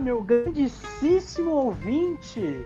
[0.00, 2.64] Meu grandíssimo ouvinte!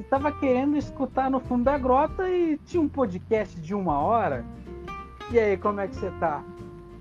[0.00, 4.44] Estava querendo escutar no fundo da grota e tinha um podcast de uma hora.
[5.30, 6.42] E aí, como é que você tá?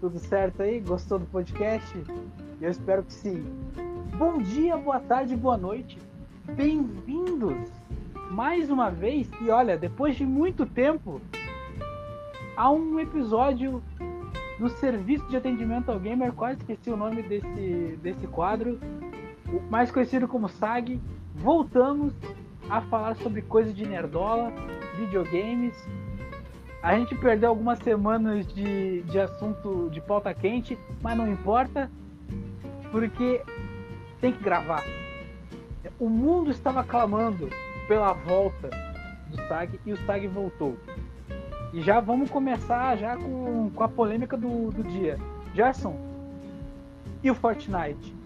[0.02, 0.82] Tudo certo aí?
[0.82, 2.04] Gostou do podcast?
[2.60, 3.46] Eu espero que sim.
[4.18, 5.98] Bom dia, boa tarde, boa noite.
[6.54, 7.70] Bem-vindos
[8.30, 9.30] mais uma vez.
[9.42, 11.22] E olha, depois de muito tempo,
[12.58, 13.82] a um episódio
[14.60, 16.34] do Serviço de Atendimento ao Gamer.
[16.34, 18.80] Quase esqueci o nome desse, desse quadro,
[19.70, 21.00] mais conhecido como SAG.
[21.36, 22.14] Voltamos
[22.70, 24.52] a falar sobre coisas de nerdola,
[24.98, 25.74] videogames.
[26.82, 31.90] A gente perdeu algumas semanas de, de assunto de pauta quente, mas não importa,
[32.92, 33.42] porque
[34.22, 34.84] tem que gravar.
[36.00, 37.50] O mundo estava clamando
[37.88, 38.70] pela volta
[39.30, 40.78] do SAG e o SAG voltou.
[41.74, 45.18] E já vamos começar já com, com a polêmica do, do dia.
[45.54, 45.96] Gerson,
[47.24, 48.17] e o Fortnite?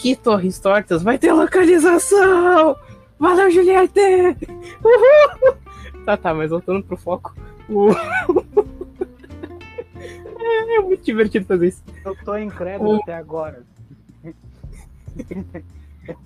[0.00, 2.76] Que Torres Tortas vai ter localização!
[3.18, 4.00] Valeu, Juliette!
[4.82, 5.56] Uhul!
[6.04, 7.36] Tá, tá, mas voltando pro foco.
[7.68, 7.90] Uh...
[10.40, 11.82] é muito divertido fazer isso.
[12.02, 13.62] Eu tô incrédulo até agora.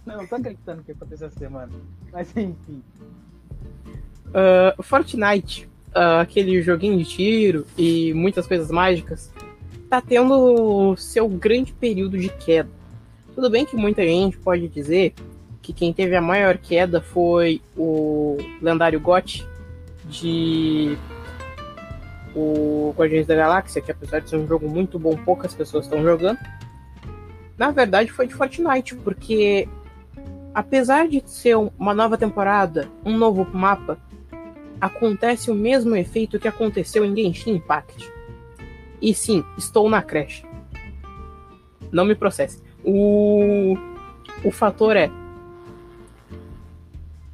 [0.06, 1.72] não, não tô acreditando que aconteceu essa semana.
[2.12, 2.80] Mas enfim.
[4.28, 9.32] Uh, Fortnite, uh, aquele joguinho de tiro e muitas coisas mágicas,
[9.90, 12.81] tá tendo seu grande período de queda.
[13.34, 15.14] Tudo bem que muita gente pode dizer
[15.62, 19.46] que quem teve a maior queda foi o lendário GOT
[20.04, 20.96] de
[22.34, 26.02] o Guardiões da Galáxia, que apesar de ser um jogo muito bom, poucas pessoas estão
[26.02, 26.38] jogando.
[27.56, 29.68] Na verdade, foi de Fortnite, porque
[30.54, 33.98] apesar de ser uma nova temporada, um novo mapa,
[34.80, 38.10] acontece o mesmo efeito que aconteceu em Genshin Impact.
[39.00, 40.44] E sim, estou na creche.
[41.90, 42.61] Não me processe.
[42.84, 43.76] O,
[44.44, 45.10] o fator é.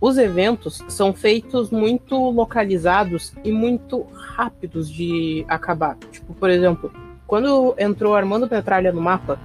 [0.00, 5.96] Os eventos são feitos muito localizados e muito rápidos de acabar.
[6.12, 6.92] Tipo, por exemplo,
[7.26, 9.40] quando entrou Armando Petralha no mapa,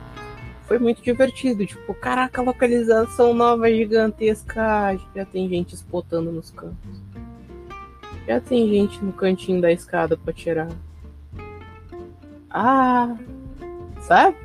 [0.67, 1.65] foi muito divertido.
[1.65, 4.97] Tipo, caraca, localização nova gigantesca.
[5.15, 7.01] Já tem gente spotando nos cantos.
[8.27, 10.69] Já tem gente no cantinho da escada pra tirar.
[12.49, 13.17] Ah,
[14.01, 14.37] sabe?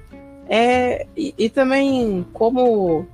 [0.48, 3.06] É, e, e também, como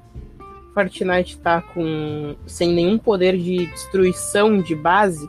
[0.73, 5.29] Fortnite tá com sem nenhum poder de destruição de base,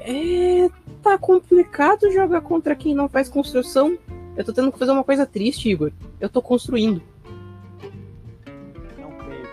[0.00, 0.68] é,
[1.02, 3.96] tá complicado jogar contra quem não faz construção.
[4.36, 5.92] Eu tô tendo que fazer uma coisa triste, Igor.
[6.20, 7.02] Eu tô construindo.
[8.98, 9.48] Não creio.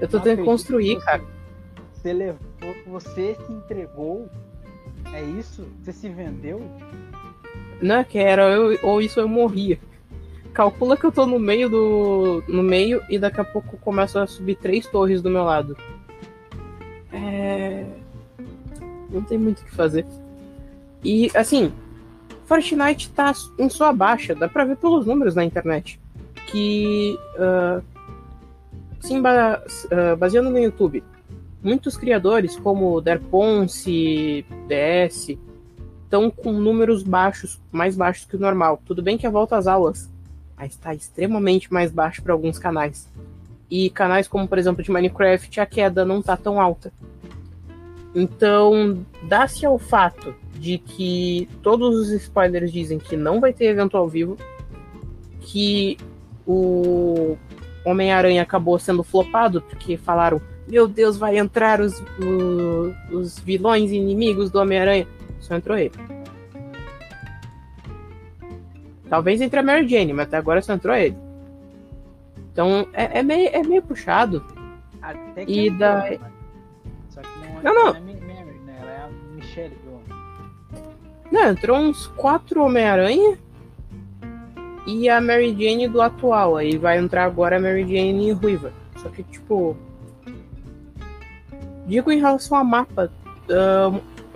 [0.00, 1.36] Eu tô não tendo que construir, cara
[2.06, 2.38] você levou,
[2.86, 4.28] você se entregou,
[5.12, 5.66] é isso?
[5.82, 6.62] Você se vendeu?
[7.80, 9.78] Não, que era eu, ou isso eu morria.
[10.52, 12.42] Calcula que eu tô no meio do.
[12.48, 15.76] no meio e daqui a pouco começa a subir três torres do meu lado.
[17.12, 17.84] É.
[19.10, 20.06] Não tem muito o que fazer.
[21.04, 21.72] E assim,
[22.46, 26.00] Fortnite tá em sua baixa, dá pra ver pelos números na internet.
[26.46, 27.18] Que.
[27.34, 27.82] Uh,
[29.00, 31.04] sim, uh, baseando no YouTube,
[31.62, 35.36] muitos criadores, como Derponce, DS,
[36.06, 38.80] estão com números baixos, mais baixos que o normal.
[38.86, 40.08] Tudo bem que a volta às aulas
[40.62, 43.10] está extremamente mais baixo para alguns canais.
[43.70, 46.92] E canais como, por exemplo, de Minecraft, a queda não está tão alta.
[48.14, 53.96] Então, dá-se ao fato de que todos os spoilers dizem que não vai ter evento
[53.96, 54.38] ao vivo,
[55.40, 55.98] que
[56.46, 57.36] o
[57.84, 64.50] Homem-Aranha acabou sendo flopado, porque falaram meu Deus, vai entrar os, os, os vilões inimigos
[64.50, 65.06] do Homem-Aranha.
[65.46, 65.92] Só entrou ele.
[69.08, 71.16] Talvez entre a Mary Jane, mas até agora só entrou ele.
[72.52, 74.44] Então é, é, meio, é meio puxado.
[75.00, 76.18] Até que e da...
[77.10, 77.88] Só que não, é, não, não.
[77.94, 78.78] é Mary, né?
[78.80, 83.38] Ela é a Michelle do Não, entrou uns quatro Homem-Aranha
[84.84, 86.56] e a Mary Jane do atual.
[86.56, 88.72] Aí vai entrar agora a Mary Jane ruiva.
[88.96, 89.76] Só que, tipo,
[91.86, 93.12] Digo em relação a mapa,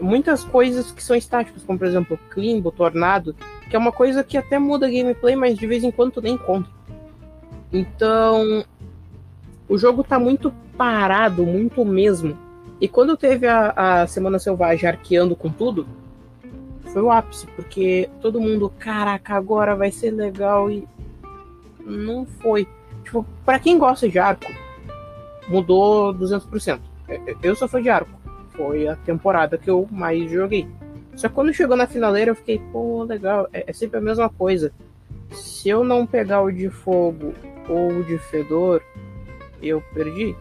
[0.00, 3.34] muitas coisas que são estáticas, como por exemplo Climbo, Tornado,
[3.68, 6.34] que é uma coisa que até muda a gameplay, mas de vez em quando nem
[6.34, 6.70] encontra.
[7.72, 8.64] Então,
[9.68, 12.36] o jogo tá muito parado, muito mesmo.
[12.80, 15.86] E quando teve a, a Semana Selvagem arqueando com tudo,
[16.92, 20.88] foi o ápice, porque todo mundo, caraca, agora vai ser legal e
[21.84, 22.66] não foi.
[23.04, 24.50] Tipo, pra quem gosta de arco,
[25.48, 26.80] mudou 200%.
[27.42, 28.19] Eu sou fã de arco.
[28.52, 30.68] Foi a temporada que eu mais joguei.
[31.16, 34.28] Só que quando chegou na finaleira eu fiquei, pô, legal, é, é sempre a mesma
[34.28, 34.72] coisa.
[35.32, 37.34] Se eu não pegar o de fogo
[37.68, 38.82] ou o de fedor,
[39.62, 40.34] eu perdi.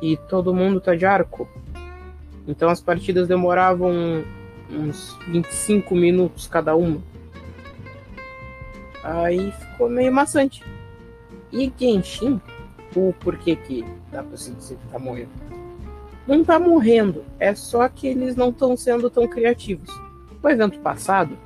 [0.00, 1.48] E todo mundo tá de arco.
[2.46, 4.24] Então as partidas demoravam
[4.70, 7.02] uns 25 minutos cada uma.
[9.02, 10.64] Aí ficou meio maçante.
[11.52, 12.40] E Genshin,
[12.94, 15.47] o porquê que dá pra se dizer que tá morrendo?
[16.28, 19.88] Não tá morrendo, é só que eles não estão sendo tão criativos.
[20.42, 21.38] O evento passado,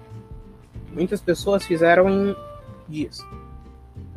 [0.93, 2.37] muitas pessoas fizeram em
[2.89, 3.25] dias.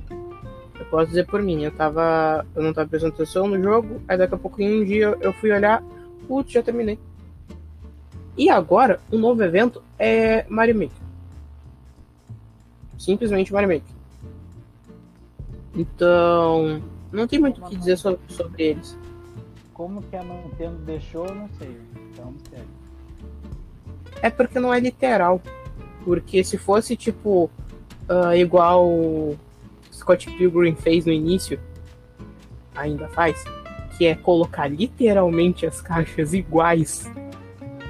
[0.09, 2.43] Eu posso dizer por mim, eu tava.
[2.55, 5.31] Eu não tava prestando atenção no jogo, aí daqui a pouco em um dia eu
[5.33, 5.83] fui olhar,
[6.27, 6.97] putz, já terminei.
[8.35, 10.97] E agora, o um novo evento é Mario Maker.
[12.97, 13.95] Simplesmente Mario Maker.
[15.75, 16.81] Então,
[17.11, 18.97] não tem muito o que dizer sobre, sobre eles.
[19.75, 21.77] Como que a Nintendo deixou, não sei.
[22.13, 22.65] Então, sério.
[24.21, 25.41] É porque não é literal.
[26.05, 27.51] Porque se fosse, tipo,
[28.09, 29.35] uh, igual
[29.91, 31.59] Scott Pilgrim fez no início,
[32.73, 33.43] ainda faz,
[33.97, 37.11] que é colocar literalmente as caixas iguais,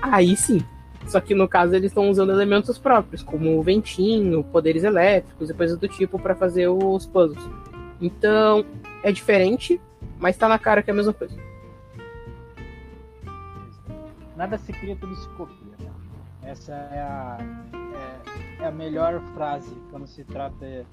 [0.01, 0.65] aí sim.
[1.05, 5.53] Só que no caso eles estão usando elementos próprios, como o ventinho, poderes elétricos e
[5.53, 7.47] coisas do tipo para fazer os puzzles.
[8.01, 8.65] Então
[9.03, 9.79] é diferente,
[10.17, 11.44] mas tá na cara que é a mesma coisa.
[14.35, 15.75] Nada se cria, tudo se copia.
[16.43, 17.37] Essa é a,
[18.59, 20.85] é, é, a melhor frase quando se trata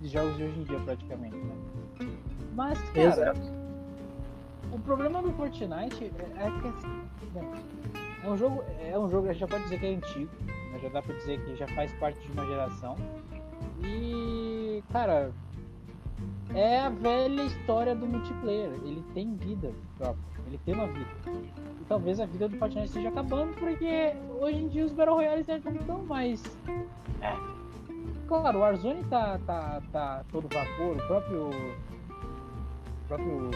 [0.00, 1.36] de jogos de hoje em dia, praticamente.
[1.36, 1.56] Né?
[2.54, 3.40] Mas, cara, Exato.
[4.70, 7.02] o problema do Fortnite é, é que assim,
[8.22, 10.78] é um jogo, é um jogo, a gente já pode dizer que é antigo, né?
[10.82, 12.96] já dá pra dizer que já faz parte de uma geração.
[13.82, 15.32] E, cara,
[16.54, 18.72] é a velha história do multiplayer.
[18.84, 21.10] Ele tem vida própria, ele tem uma vida.
[21.80, 25.46] E talvez a vida do Fortnite esteja acabando, porque hoje em dia os Battle Royales
[25.46, 26.42] já não estão mais.
[27.20, 27.34] É.
[28.26, 31.50] Claro, o Warzone tá, tá, tá todo vapor, o próprio.
[31.50, 33.50] O próprio.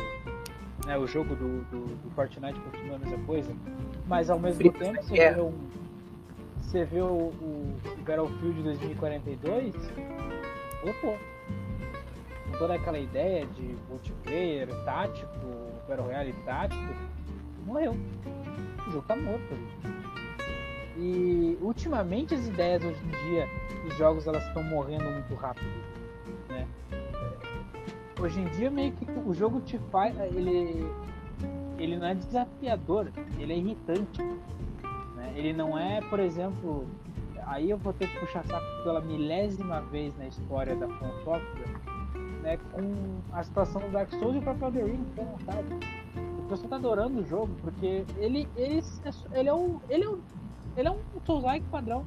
[0.86, 3.52] Né, o jogo do, do, do Fortnite continua a mesma coisa.
[4.06, 5.52] Mas ao mesmo Free tempo você vê, um,
[6.60, 9.74] você vê o, o, o Battlefield 2042,
[10.84, 11.16] opô
[12.58, 15.28] toda aquela ideia de multiplayer tático,
[15.88, 16.94] Battle Royale tático,
[17.64, 17.96] morreu.
[18.86, 19.54] O jogo tá morto.
[20.96, 23.48] E ultimamente as ideias hoje em dia
[23.84, 25.68] dos jogos elas estão morrendo muito rápido.
[26.48, 26.66] Né?
[28.20, 30.18] Hoje em dia meio que o jogo te faz.
[30.18, 30.88] Ele,
[31.78, 34.22] ele não é desafiador, ele é irritante.
[34.22, 35.32] Né?
[35.36, 36.86] Ele não é, por exemplo.
[37.46, 41.12] Aí eu vou ter que puxar saco pela milésima vez na história da From
[42.46, 45.66] né, com a situação do Dark Souls e o próprio Elden Ring, com vontade.
[46.38, 48.80] O pessoal tá adorando o jogo, porque ele, ele,
[49.32, 49.80] ele é um.
[49.90, 50.20] Ele é um,
[50.76, 52.04] ele é um Souls-like padrão.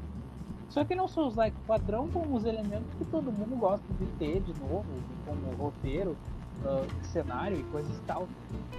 [0.70, 4.06] Só que ele é um Souls-like padrão com os elementos que todo mundo gosta de
[4.18, 4.86] ter de novo,
[5.26, 6.16] como roteiro,
[6.64, 8.26] uh, cenário e coisas e tal.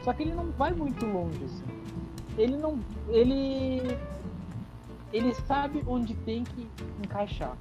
[0.02, 1.64] Só que ele não vai muito longe, assim.
[2.38, 2.78] Ele não.
[3.08, 3.98] Ele.
[5.12, 6.66] Ele sabe onde tem que
[7.04, 7.54] encaixar.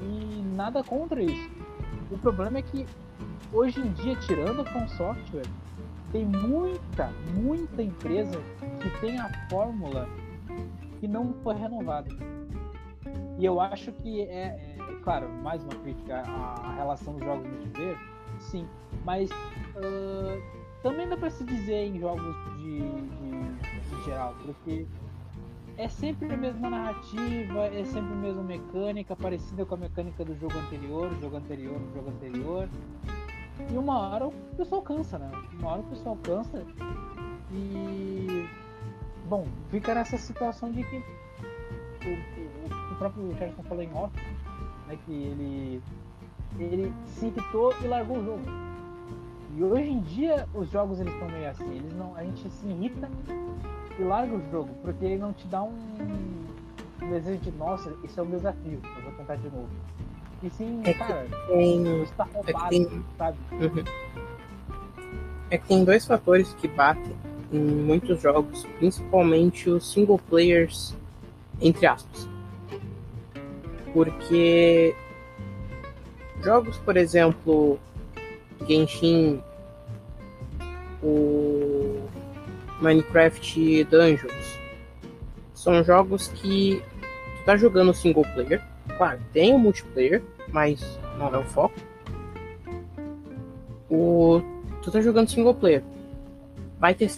[0.00, 1.57] E nada contra isso.
[2.10, 2.86] O problema é que
[3.52, 5.46] hoje em dia, tirando com software,
[6.10, 8.40] tem muita, muita empresa
[8.80, 10.08] que tem a fórmula
[10.98, 12.10] que não foi renovada.
[13.38, 17.96] E eu acho que é, é claro, mais uma crítica à, relação dos jogos multiplayer,
[18.38, 18.66] sim,
[19.04, 20.42] mas uh,
[20.82, 24.86] também dá para se dizer em jogos de, de, de geral, porque
[25.78, 30.34] é sempre a mesma narrativa, é sempre a mesma mecânica, parecida com a mecânica do
[30.34, 32.68] jogo anterior, jogo anterior, jogo anterior.
[33.72, 35.30] E uma hora o pessoal cansa, né?
[35.58, 36.64] Uma hora o pessoal cansa
[37.52, 38.48] e.
[39.28, 44.12] Bom, fica nessa situação de que o, o, próprio Richardson falou em off,
[44.88, 44.98] né?
[45.06, 45.82] Que ele,
[46.58, 48.42] ele se irritou e largou o jogo.
[49.56, 52.66] E hoje em dia os jogos eles estão meio assim, eles não, a gente se
[52.66, 53.08] irrita
[53.98, 55.74] e larga o jogo, porque ele não te dá um,
[57.10, 59.68] desejo de, nossa, isso é um desafio, eu vou tentar de novo.
[60.42, 62.02] E sim, é cara, tem...
[62.02, 63.04] está roubado, é tem...
[63.16, 63.38] sabe?
[63.52, 63.84] Uhum.
[65.50, 67.16] É que tem dois fatores que batem
[67.52, 70.94] em muitos jogos, principalmente os single players,
[71.60, 72.28] entre aspas.
[73.92, 74.94] Porque
[76.42, 77.78] jogos, por exemplo,
[78.66, 79.42] Genshin,
[81.02, 81.57] o
[82.80, 84.58] Minecraft Dungeons.
[85.54, 86.82] São jogos que
[87.38, 88.62] tu tá jogando single player.
[88.96, 90.80] Claro, tem o multiplayer, mas
[91.18, 91.74] não é o foco.
[93.90, 94.40] O,
[94.82, 95.82] tu tá jogando single player.
[96.78, 97.10] Vai ter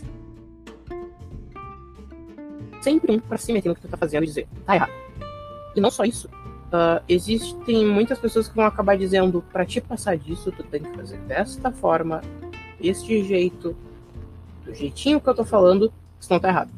[2.80, 4.92] sempre um pra se meter no que tu tá fazendo e dizer, tá errado.
[5.76, 6.28] E não só isso.
[6.28, 10.96] Uh, existem muitas pessoas que vão acabar dizendo: para te passar disso, tu tem que
[10.96, 12.20] fazer desta forma,
[12.80, 13.76] deste jeito,
[14.70, 16.70] do jeitinho que eu tô falando, senão tá errado.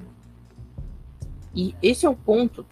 [1.55, 2.65] E esse é o ponto.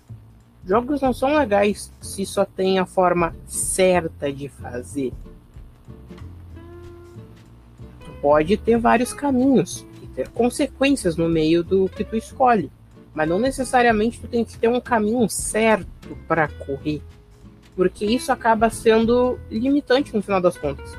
[0.64, 5.12] Jogos não são legais se só tem a forma certa de fazer.
[8.04, 12.70] Tu pode ter vários caminhos e ter consequências no meio do que tu escolhe.
[13.12, 17.02] Mas não necessariamente tu tem que ter um caminho certo para correr.
[17.74, 20.96] Porque isso acaba sendo limitante no final das contas.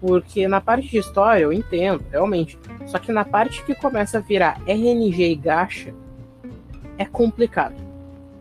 [0.00, 2.58] Porque na parte de história eu entendo, realmente.
[2.86, 5.94] Só que na parte que começa a virar RNG e gacha,
[6.98, 7.74] é complicado.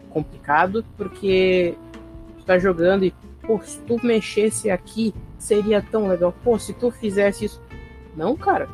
[0.09, 1.75] Complicado porque
[2.37, 6.33] tu tá jogando e, pô, se tu mexesse aqui, seria tão legal.
[6.43, 7.61] Pô, se tu fizesse isso.
[8.15, 8.69] Não, cara.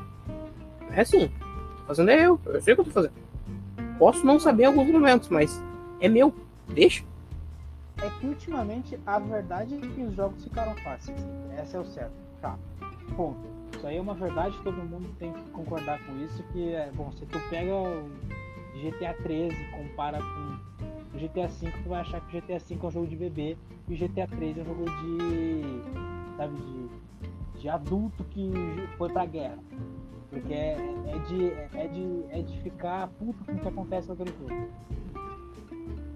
[0.92, 1.28] É assim.
[1.80, 2.40] Tô fazendo é eu.
[2.46, 3.14] Eu sei o que eu tô fazendo.
[3.98, 5.62] Posso não saber em alguns momentos, mas
[6.00, 6.34] é meu.
[6.68, 7.04] Deixa.
[8.02, 11.18] É que ultimamente a verdade é que os jogos ficaram fáceis.
[11.58, 12.14] Essa é o certo.
[12.42, 12.58] Tá.
[13.16, 13.59] Ponto.
[13.80, 17.10] Isso aí é uma verdade, todo mundo tem que concordar com isso, que é, bom,
[17.14, 18.10] se tu pega o
[18.76, 22.90] GTA 13, compara com o GTA 5, tu vai achar que o GTA 5 é
[22.90, 23.58] um jogo de bebê
[23.88, 26.36] e o GTA 3 é um jogo de.
[26.36, 28.52] sabe, de, de adulto que
[28.98, 29.60] foi pra guerra.
[30.30, 30.76] Porque é,
[31.08, 34.70] é, de, é, de, é de ficar puto com o que acontece naquele jogo.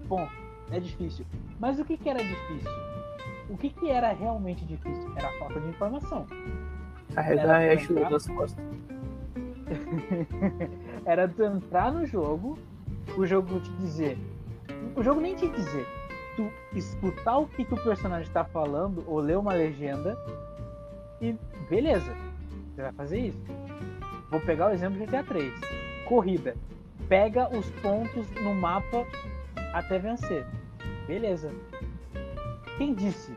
[0.06, 0.28] Bom,
[0.70, 1.24] é difícil.
[1.58, 2.70] Mas o que, que era difícil?
[3.48, 5.10] O que, que era realmente difícil?
[5.16, 6.26] Era a falta de informação.
[7.14, 8.64] Carregar a chuva das costas.
[11.06, 12.58] era tu entrar no jogo,
[13.16, 14.18] o jogo te dizer.
[14.96, 15.86] O jogo nem te dizer.
[16.36, 20.18] Tu escutar o que, que o personagem está falando ou ler uma legenda
[21.20, 21.36] e
[21.70, 22.12] beleza,
[22.74, 23.44] você vai fazer isso.
[24.30, 25.52] Vou pegar o exemplo de GTA 3.
[26.06, 26.56] Corrida.
[27.08, 29.06] Pega os pontos no mapa
[29.72, 30.44] até vencer.
[31.06, 31.50] Beleza.
[32.76, 33.32] Quem disse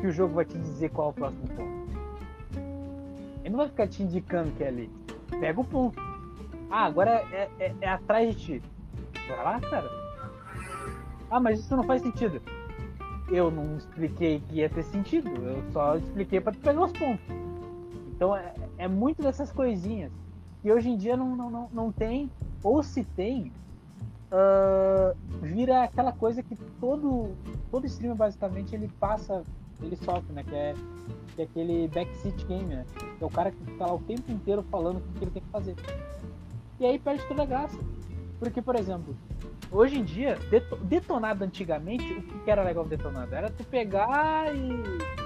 [0.00, 1.73] que o jogo vai te dizer qual é o próximo ponto?
[3.44, 4.90] Ele não vai ficar te indicando que é ali.
[5.38, 6.00] Pega o ponto.
[6.70, 8.62] Ah, agora é, é, é atrás de ti.
[9.28, 9.88] Vai lá, cara.
[11.30, 12.40] Ah, mas isso não faz sentido.
[13.30, 15.28] Eu não expliquei que ia ter sentido.
[15.28, 17.24] Eu só expliquei para tu pegar os pontos.
[18.16, 20.10] Então é, é muito dessas coisinhas
[20.62, 22.30] que hoje em dia não, não, não, não tem,
[22.62, 23.52] ou se tem,
[24.32, 27.34] uh, vira aquela coisa que todo,
[27.70, 29.44] todo streamer basicamente ele passa,
[29.82, 30.42] ele sofre, né?
[30.42, 30.74] Que é,
[31.34, 32.84] que é aquele backseat game, né?
[33.20, 35.48] É o cara que fica lá o tempo inteiro falando o que ele tem que
[35.50, 35.74] fazer.
[36.80, 37.78] E aí perde toda a graça.
[38.38, 39.16] Porque, por exemplo,
[39.70, 40.38] hoje em dia,
[40.82, 43.34] detonado antigamente, o que era legal detonado?
[43.34, 44.70] Era tu pegar e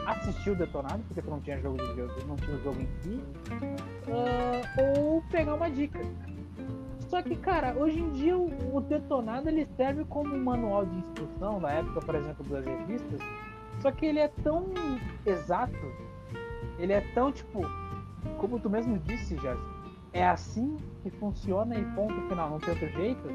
[0.06, 3.20] assistir o detonado, porque tu não tinha jogo de jogo, não tinha jogo em si,
[4.08, 6.00] uh, ou pegar uma dica.
[7.08, 11.58] Só que, cara, hoje em dia o, detonado ele serve como um manual de instrução
[11.58, 13.20] da época, por exemplo, das revistas.
[13.80, 14.66] Só que ele é tão
[15.24, 15.78] exato,
[16.78, 17.60] ele é tão tipo,
[18.38, 19.62] como tu mesmo disse, Gerson,
[20.12, 23.28] é assim que funciona e ponto final, não tem outro jeito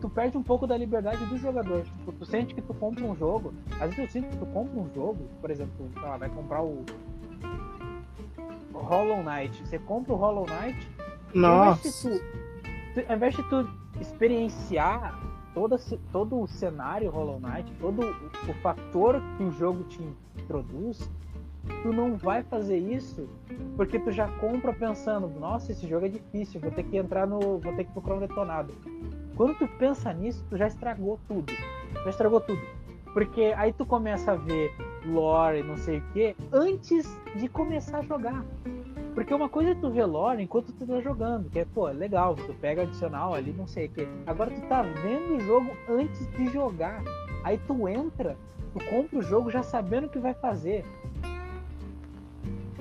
[0.00, 1.82] tu perde um pouco da liberdade do jogador.
[1.82, 4.78] Tipo, tu sente que tu compra um jogo, às vezes eu sinto que tu compra
[4.78, 6.84] um jogo, por exemplo, tu lá, vai comprar o...
[8.72, 9.66] Hollow Knight.
[9.66, 10.88] Você compra o Hollow Knight,
[11.34, 12.08] Nossa.
[12.08, 13.68] Ao invés de tu, ao invés de tu
[14.00, 15.18] experienciar
[15.56, 15.74] todo,
[16.12, 19.98] todo o cenário Hollow Knight, todo o, fator que o jogo te
[20.36, 21.10] introduz,
[21.82, 23.26] tu não vai fazer isso
[23.74, 27.58] porque tu já compra pensando, nossa, esse jogo é difícil, vou ter que entrar no.
[27.58, 28.74] vou ter que procurar um detonado.
[29.34, 31.50] Quando tu pensa nisso, tu já estragou tudo.
[32.04, 32.60] Já estragou tudo.
[33.14, 34.70] Porque aí tu começa a ver
[35.06, 38.44] lore, não sei o que, antes de começar a jogar.
[39.16, 42.36] Porque uma coisa é tu lore enquanto tu tá jogando, que é, pô, é legal,
[42.36, 44.06] tu pega adicional ali, não sei o que.
[44.26, 47.02] Agora tu tá vendo o jogo antes de jogar.
[47.42, 48.36] Aí tu entra,
[48.74, 50.84] tu compra o jogo já sabendo o que vai fazer.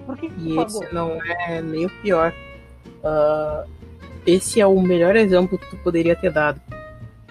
[0.06, 2.34] Por que, que e esse não é nem o pior.
[3.02, 3.70] Uh,
[4.28, 6.60] esse é o melhor exemplo que tu poderia ter dado.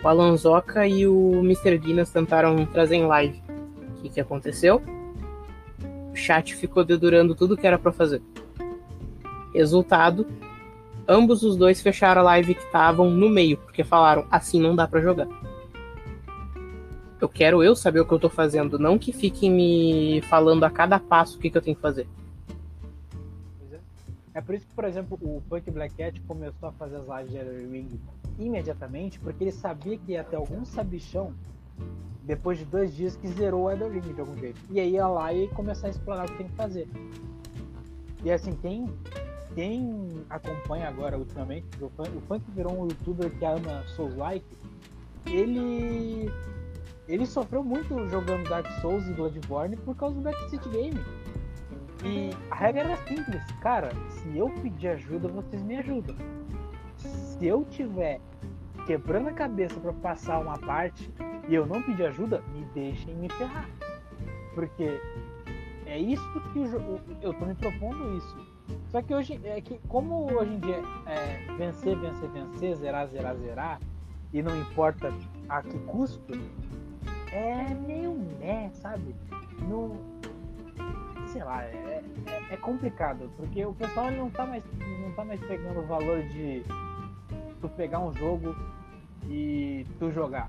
[0.03, 1.77] O Alanzoca e o Mr.
[1.77, 3.43] Guinness tentaram trazer em live.
[3.99, 4.83] O que, que aconteceu?
[6.11, 8.23] O chat ficou dedurando tudo que era para fazer.
[9.55, 10.27] Resultado:
[11.07, 14.87] ambos os dois fecharam a live que estavam no meio, porque falaram assim não dá
[14.87, 15.29] para jogar.
[17.21, 20.71] Eu quero eu saber o que eu tô fazendo, não que fiquem me falando a
[20.71, 22.07] cada passo o que, que eu tenho que fazer.
[24.35, 27.31] É por isso que, por exemplo, o Punk Black Cat começou a fazer as lives
[27.31, 28.01] de Elden Ring
[28.37, 31.33] imediatamente, porque ele sabia que ia ter algum sabichão
[32.25, 34.61] depois de dois dias que zerou o Elden Ring de algum jeito.
[34.71, 36.89] E aí ia lá e começar a explorar o que tem que fazer.
[38.25, 38.93] E assim, quem,
[39.55, 44.45] quem acompanha agora ultimamente, o Punk, o Punk virou um youtuber que ama Souls-like,
[45.27, 46.31] ele
[47.07, 50.99] ele sofreu muito jogando Dark Souls e Bloodborne por causa do Backseat Game.
[52.03, 56.17] E a regra era simples, cara, se eu pedir ajuda, vocês me ajudam.
[56.97, 58.21] Se eu tiver
[58.87, 61.11] quebrando a cabeça para passar uma parte
[61.49, 63.69] e eu não pedir ajuda, me deixem me ferrar.
[64.55, 65.01] Porque
[65.87, 68.54] é isso que eu, eu tô me propondo isso.
[68.89, 73.37] Só que hoje, é que como hoje em dia é vencer, vencer, vencer, zerar, zerar,
[73.37, 73.81] zerar,
[74.33, 75.13] e não importa
[75.49, 76.33] a que custo,
[77.33, 79.15] é meio né, sabe?
[79.69, 79.97] Não.
[81.27, 84.63] Sei lá, é, é, é, complicado, porque o pessoal não tá mais,
[85.01, 86.63] não tá mais pegando o valor de
[87.61, 88.55] tu pegar um jogo
[89.29, 90.49] e tu jogar.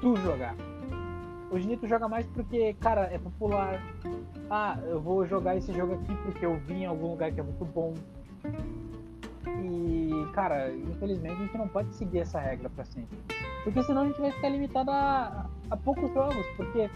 [0.00, 0.54] Tu jogar.
[1.50, 3.82] Hoje em tu joga mais porque, cara, é popular.
[4.48, 7.42] Ah, eu vou jogar esse jogo aqui porque eu vi em algum lugar que é
[7.42, 7.92] muito bom.
[9.60, 13.18] E, cara, infelizmente a gente não pode seguir essa regra para sempre.
[13.64, 16.88] Porque senão a gente vai ficar limitado a, a poucos jogos, porque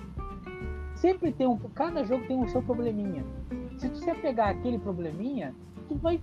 [0.94, 1.58] sempre tem um.
[1.74, 3.24] Cada jogo tem o seu probleminha.
[3.76, 5.52] Se você pegar aquele probleminha,
[5.88, 6.20] tu vai.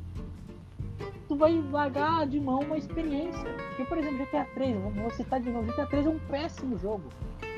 [1.27, 3.49] Tu vai largar de mão uma experiência.
[3.69, 7.09] Porque, por exemplo, GTA 3, vou citar de novo, GTA 3 é um péssimo jogo.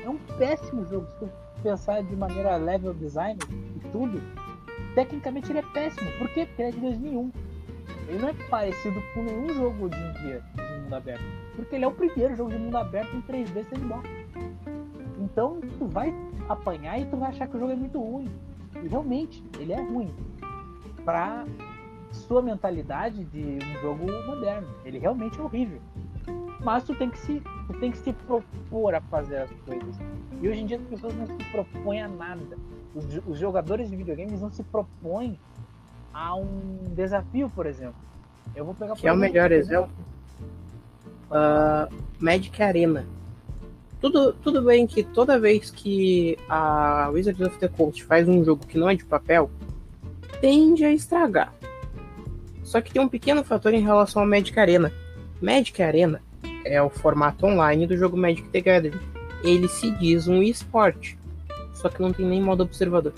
[0.04, 1.06] É um péssimo jogo.
[1.06, 1.30] Se tu
[1.62, 3.38] pensar de maneira level design
[3.76, 4.20] e tudo,
[4.94, 6.10] tecnicamente ele é péssimo.
[6.18, 6.46] Por quê?
[6.46, 7.32] Porque ele é de 2001.
[8.08, 11.24] Ele não é parecido com nenhum jogo hoje em dia de mundo aberto.
[11.56, 14.08] Porque ele é o primeiro jogo de mundo aberto em 3D sandbox.
[15.18, 16.14] Então tu vai
[16.48, 18.30] apanhar e tu vai achar que o jogo é muito ruim.
[18.82, 20.14] E realmente, ele é ruim.
[21.02, 21.46] Pra
[22.10, 24.68] sua mentalidade de um jogo moderno.
[24.84, 25.80] Ele realmente é horrível.
[26.60, 29.96] Mas tu tem que se, tu tem que se propor a fazer as coisas.
[30.40, 32.58] E hoje em dia as pessoas não se propõem a nada.
[32.94, 35.38] Os, os jogadores de videogames não se propõem
[36.12, 37.96] a um desafio, por exemplo.
[38.54, 39.90] Eu vou pegar Que é o melhor exemplo.
[41.30, 43.06] Uh, Magic Arena.
[44.00, 48.66] Tudo, tudo bem que toda vez que a Wizards of the Coast faz um jogo
[48.66, 49.50] que não é de papel,
[50.40, 51.52] tende a estragar.
[52.62, 54.92] Só que tem um pequeno fator em relação ao Magic Arena.
[55.40, 56.20] Magic Arena
[56.64, 58.98] é o formato online do jogo Magic the Gathering.
[59.42, 61.18] Ele se diz um esporte,
[61.74, 63.12] só que não tem nem modo observador.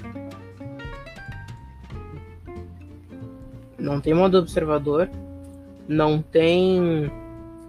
[3.79, 5.09] Não tem modo observador,
[5.89, 7.11] não tem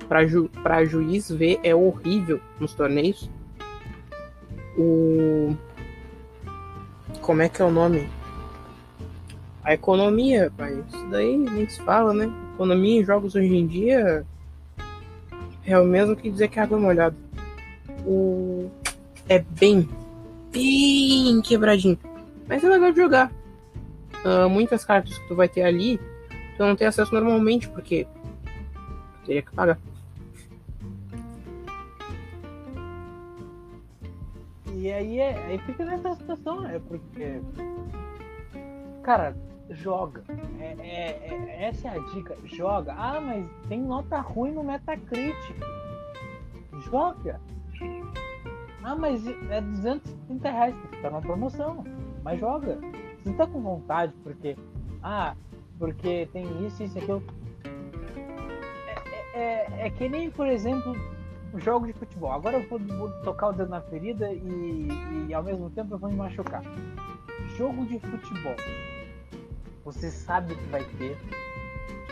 [0.07, 0.49] para ju
[0.85, 3.29] juiz ver é horrível nos torneios.
[4.77, 5.55] O.
[7.21, 8.09] Como é que é o nome?
[9.63, 10.81] A economia, pai.
[10.87, 12.31] Isso daí nem se fala, né?
[12.55, 14.25] Economia em jogos hoje em dia
[15.67, 17.15] é o mesmo que dizer que água é molhada.
[18.05, 18.71] O.
[19.27, 19.87] É bem,
[20.49, 21.99] bem quebradinho.
[22.47, 23.31] Mas é legal de jogar.
[24.23, 25.99] Uh, muitas cartas que tu vai ter ali,
[26.55, 28.07] tu não tem acesso normalmente, porque
[29.25, 29.77] teria que pagar.
[34.73, 36.79] E aí, é, aí fica nessa situação, né?
[36.87, 37.41] Porque,
[39.03, 39.35] cara,
[39.69, 40.23] joga.
[40.59, 42.37] É, é, é, essa é a dica.
[42.45, 42.93] Joga.
[42.97, 45.55] Ah, mas tem nota ruim no Metacritic.
[46.89, 47.39] Joga.
[48.83, 50.75] Ah, mas é 230 reais.
[51.01, 51.83] Tá na promoção.
[52.23, 52.79] Mas joga.
[53.23, 54.55] Você tá com vontade, porque.
[55.03, 55.35] Ah,
[55.77, 57.23] porque tem isso, isso, aquilo.
[58.87, 60.95] É, é, é, é que nem, por exemplo,
[61.55, 62.31] jogo de futebol.
[62.31, 64.87] Agora eu vou, vou tocar o dedo na ferida e,
[65.27, 66.63] e, ao mesmo tempo eu vou me machucar.
[67.57, 68.55] Jogo de futebol.
[69.87, 71.17] Você sabe o que vai ter,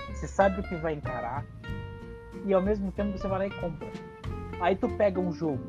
[0.08, 1.46] você sabe o que vai encarar
[2.46, 3.90] e ao mesmo tempo você vai lá e compra.
[4.62, 5.62] Aí tu pega um jogo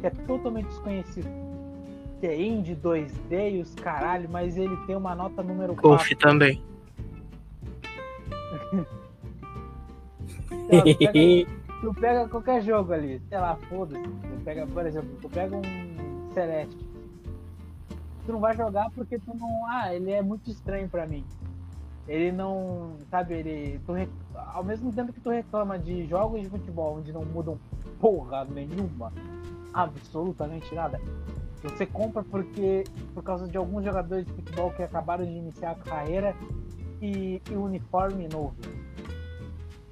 [0.00, 1.28] que é totalmente desconhecido,
[2.20, 5.82] que é indie 2D e os caralho, mas ele tem uma nota número 4.
[5.82, 6.62] Golf também.
[10.72, 14.04] Então, pega, tu pega qualquer jogo ali, sei lá, foda-se.
[14.04, 16.86] Tu pega, por exemplo, tu pega um Celeste.
[18.24, 19.66] Tu não vai jogar porque tu não.
[19.66, 21.24] Ah, ele é muito estranho para mim.
[22.08, 22.96] Ele não.
[23.10, 23.80] Sabe, ele.
[23.86, 23.92] Tu,
[24.34, 27.58] ao mesmo tempo que tu reclama de jogos de futebol onde não mudam
[28.00, 29.12] porra nenhuma,
[29.72, 31.00] absolutamente nada.
[31.62, 35.74] Você compra porque por causa de alguns jogadores de futebol que acabaram de iniciar a
[35.74, 36.34] carreira
[37.02, 38.54] e, e uniforme novo.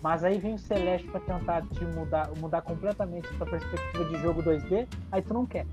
[0.01, 4.43] Mas aí vem o Celeste para tentar te mudar, mudar completamente sua perspectiva de jogo
[4.43, 5.67] 2D, aí tu não quer.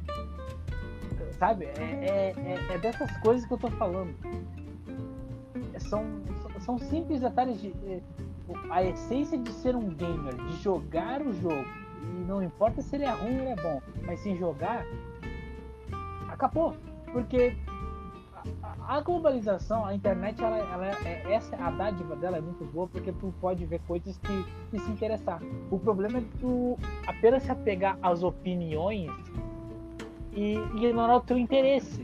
[1.38, 1.66] Sabe?
[1.66, 4.14] É, é, é, é dessas coisas que eu tô falando.
[5.90, 6.06] São,
[6.60, 7.74] são simples detalhes de.
[8.70, 11.66] A essência de ser um gamer, de jogar o jogo.
[12.04, 14.86] E não importa se ele é ruim ou é bom, mas sem jogar,
[16.30, 16.76] acabou.
[17.12, 17.58] Porque
[18.88, 23.12] a globalização, a internet, ela, ela é, essa a dádiva dela é muito boa porque
[23.12, 25.42] tu pode ver coisas que, que se interessar.
[25.72, 29.12] O problema é tu apenas se apegar às opiniões
[30.34, 32.02] e ignorar o teu interesse.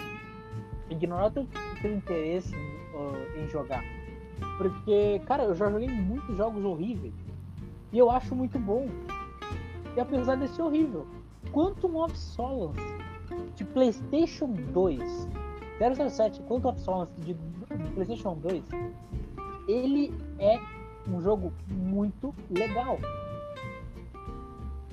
[0.89, 1.47] Ignorar o teu,
[1.81, 2.70] teu interesse
[3.09, 3.83] uh, em jogar.
[4.57, 7.13] Porque, cara, eu já joguei muitos jogos horríveis.
[7.91, 8.87] E eu acho muito bom.
[9.95, 11.05] E apesar de ser horrível,
[11.51, 12.79] Quantum of Solace
[13.55, 15.27] de PlayStation 2,
[16.09, 18.63] 007 Quantum of Solace de, de PlayStation 2,
[19.67, 20.59] ele é
[21.07, 22.97] um jogo muito legal.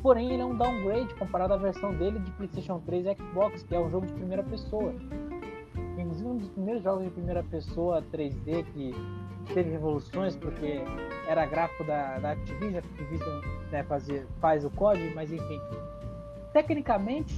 [0.03, 3.75] Porém, ele é um downgrade comparado à versão dele de PlayStation 3 e Xbox, que
[3.75, 4.95] é um jogo de primeira pessoa.
[6.39, 8.95] Um dos primeiros jogos de primeira pessoa 3D que
[9.53, 10.81] teve revoluções, porque
[11.27, 13.41] era gráfico da, da Activision, a Activision
[13.73, 15.61] né, fazia, faz o código, mas enfim.
[16.53, 17.35] Tecnicamente,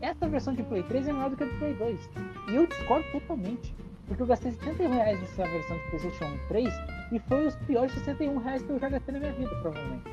[0.00, 2.10] essa versão de Play 3 é melhor do que a do Play 2.
[2.50, 3.72] E eu discordo totalmente.
[4.08, 6.74] Porque eu gastei 71 reais nessa versão de PlayStation 3
[7.12, 10.10] e foi os piores 61 reais que eu já gastei na minha vida, provavelmente.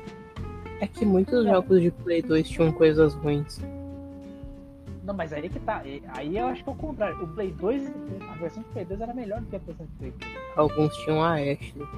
[0.80, 1.50] É que muitos é.
[1.50, 3.60] jogos de Play 2 tinham coisas ruins.
[5.10, 5.82] Não, mas aí que tá.
[6.14, 7.20] Aí eu acho que é o contrário.
[7.20, 7.92] O Play 2,
[8.30, 10.32] a versão de Play 2 era melhor do que a versão de Play 3.
[10.54, 11.88] Alguns tinham a Ashley.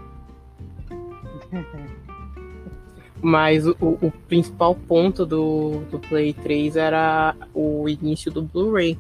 [3.20, 8.98] Mas o, o, principal ponto do, do Play 3 era o início do Blu-ray.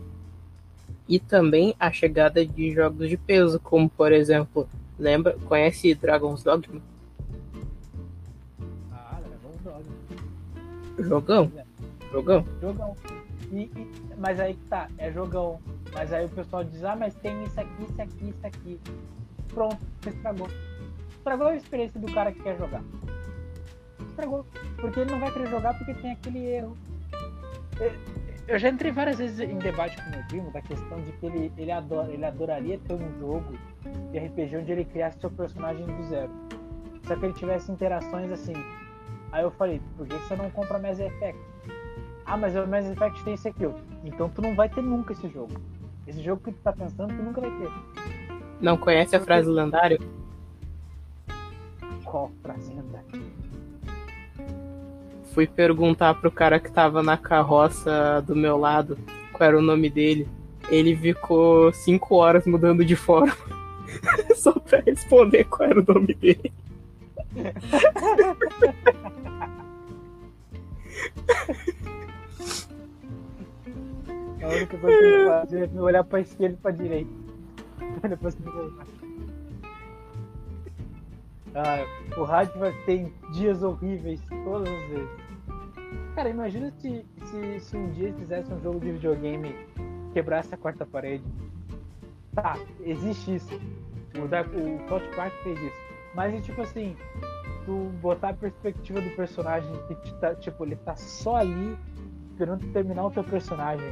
[1.08, 5.38] E também a chegada de jogos de peso, como por exemplo, lembra?
[5.46, 6.82] Conhece Dragon's Dogma?
[8.92, 9.94] Ah, Dragon's Dogma.
[10.98, 11.50] Jogão.
[12.12, 12.44] Jogão.
[12.60, 12.94] Jogão.
[13.52, 15.60] E, e, mas aí que tá, é jogão.
[15.92, 18.80] Mas aí o pessoal diz, ah, mas tem isso aqui, isso aqui, isso aqui.
[19.48, 20.48] Pronto, você estragou.
[21.10, 22.82] Estragou a experiência do cara que quer jogar
[24.12, 24.46] estragou.
[24.76, 26.76] Porque ele não vai querer jogar porque tem aquele erro.
[28.46, 31.52] Eu já entrei várias vezes em debate com meu primo da questão de que ele,
[31.56, 33.54] ele, adora, ele adoraria ter um jogo
[34.10, 36.30] de RPG onde ele criasse seu personagem do zero.
[37.04, 38.54] Só que ele tivesse interações assim.
[39.30, 41.38] Aí eu falei, por que você não compra Mass Effect?
[42.24, 43.68] Ah, mas o Mass Effect tem esse aqui.
[44.04, 45.54] Então tu não vai ter nunca esse jogo.
[46.06, 47.70] Esse jogo que tu tá pensando, tu nunca vai ter.
[48.60, 49.98] Não conhece a frase lendária?
[52.04, 53.32] Qual frase lendária?
[55.32, 58.98] fui perguntar pro cara que tava na carroça do meu lado
[59.32, 60.28] qual era o nome dele.
[60.68, 63.34] Ele ficou cinco horas mudando de forma
[64.36, 66.52] só pra responder qual era o nome dele.
[74.42, 77.10] A única coisa que eu fazer é olhar pra esquerda e pra direita.
[78.08, 78.86] Depois que voltar.
[81.54, 81.84] Ah,
[82.16, 85.10] o rádio vai ter dias horríveis todas as vezes.
[86.14, 89.54] Cara, imagina se, se, se um dia fizesse um jogo de videogame
[90.12, 91.24] quebrasse a quarta parede.
[92.34, 93.60] Tá, existe isso.
[94.22, 95.76] O, da, o South Park fez isso.
[96.14, 96.96] Mas tipo assim,
[97.64, 101.76] tu botar a perspectiva do personagem que tá, tipo, ele tá só ali
[102.42, 103.88] esperando terminar o teu personagem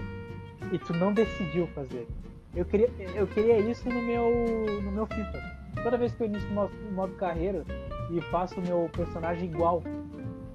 [0.73, 2.09] e tu não decidiu fazer.
[2.55, 5.41] Eu queria, eu queria isso no meu, no meu FIFA.
[5.83, 7.65] Toda vez que eu inicio o modo, carreira
[8.11, 9.83] e faço o meu personagem igual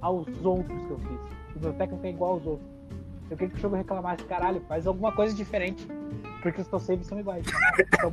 [0.02, 2.68] aos outros que eu fiz o meu técnico é igual aos outros.
[3.30, 5.88] Eu queria que o jogo reclamasse, caralho, faz alguma coisa diferente.
[6.42, 7.46] Porque os teus saves são iguais.
[7.98, 8.10] São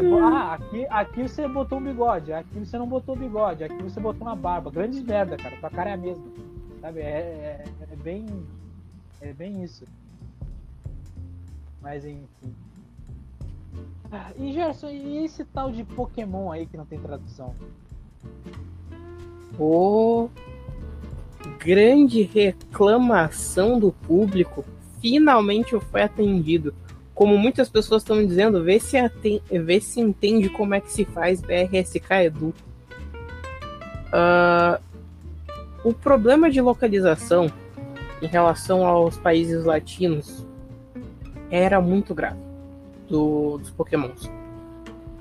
[0.00, 4.00] você, ah, aqui, aqui você botou um bigode, aqui você não botou bigode, aqui você
[4.00, 4.70] botou uma barba.
[4.70, 5.56] Grande merda, cara.
[5.56, 6.24] Tua cara é a mesma.
[6.80, 7.00] Sabe?
[7.00, 8.26] É, é, é bem.
[9.20, 9.84] É bem isso.
[11.82, 12.54] Mas enfim.
[14.10, 17.54] Ah, e Gerson, e esse tal de Pokémon aí que não tem tradução?
[19.58, 20.28] Ô,
[21.58, 24.64] grande reclamação do público
[25.00, 26.74] finalmente foi atendido.
[27.14, 31.04] Como muitas pessoas estão dizendo, vê se, aten vê se entende como é que se
[31.04, 32.54] faz BRSK Edu.
[34.08, 34.89] Uh,
[35.84, 37.50] o problema de localização
[38.20, 40.46] em relação aos países latinos
[41.50, 42.40] era muito grave
[43.08, 44.30] do, dos Pokémons.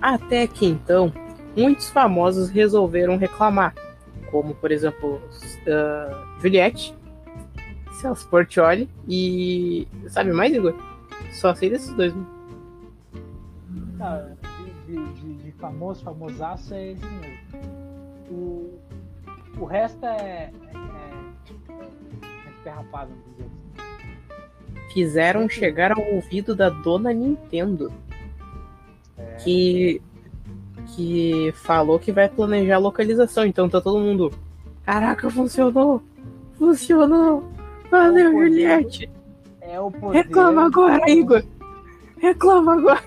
[0.02, 1.12] Até que então,
[1.56, 3.74] muitos famosos resolveram reclamar
[4.32, 6.96] como, por exemplo, uh, Juliette,
[7.94, 9.88] Celso Portioli e.
[10.08, 10.76] Sabe mais, Igor?
[11.34, 12.14] Só sei desses dois.
[12.16, 12.26] Né?
[14.00, 14.28] Ah,
[14.88, 17.38] de, de, de, famoso, famosaço é esse mesmo.
[18.32, 18.80] O,
[19.58, 20.10] o resto é.
[20.10, 20.52] é,
[21.72, 24.94] é esperrapado, vamos dizer assim.
[24.94, 27.92] Fizeram chegar ao ouvido da dona Nintendo.
[29.18, 29.36] É.
[29.36, 30.02] Que
[30.96, 33.46] que falou que vai planejar a localização.
[33.46, 34.34] Então tá todo mundo.
[34.86, 36.02] Caraca, funcionou!
[36.58, 37.44] Funcionou!
[37.92, 39.10] Valeu, é Juliette!
[39.62, 40.24] É o poder.
[40.24, 41.44] Reclama agora, Igor!
[42.18, 43.04] Reclama agora!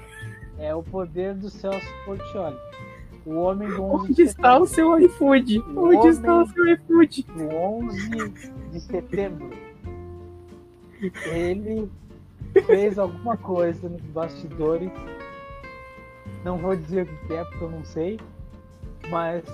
[0.58, 2.56] É o poder do Celso Portioli.
[3.24, 5.58] O homem do 11 Onde está o seu iFood?
[5.60, 7.26] O Onde está o seu iFood?
[7.36, 7.54] O
[7.86, 8.28] 11
[8.72, 9.50] de setembro.
[11.26, 11.88] ele
[12.66, 14.90] fez alguma coisa nos bastidores.
[16.44, 18.20] Não vou dizer o que é, porque eu não sei.
[19.08, 19.44] Mas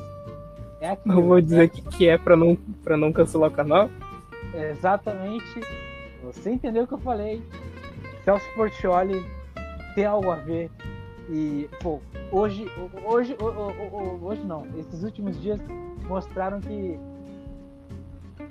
[0.80, 1.14] é aquilo.
[1.14, 3.90] Não vou dizer o que, que é pra não, pra não cancelar o canal.
[4.54, 5.60] É exatamente.
[6.22, 7.42] Você entendeu o que eu falei.
[8.24, 9.24] Celso Portioli
[9.94, 10.70] tem algo a ver.
[11.28, 12.00] E, pô,
[12.32, 12.66] hoje,
[13.04, 14.66] hoje, hoje, hoje não.
[14.78, 15.60] Esses últimos dias
[16.08, 16.98] mostraram que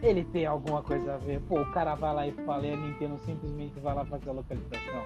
[0.02, 1.42] ele tem alguma coisa a ver.
[1.42, 4.34] Pô, o cara vai lá e fala e a Nintendo simplesmente vai lá fazer a
[4.34, 5.06] localização.